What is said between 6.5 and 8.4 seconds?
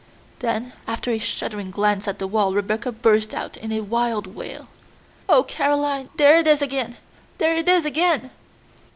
again, there it is again!"